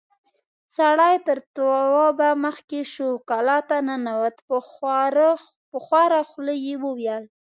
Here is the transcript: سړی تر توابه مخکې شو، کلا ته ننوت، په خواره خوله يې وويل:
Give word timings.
سړی 0.77 1.15
تر 1.27 1.37
توابه 1.55 2.29
مخکې 2.45 2.79
شو، 2.93 3.09
کلا 3.29 3.57
ته 3.69 3.77
ننوت، 3.87 4.35
په 5.71 5.79
خواره 5.83 6.19
خوله 6.29 6.53
يې 6.65 6.75
وويل: 6.83 7.23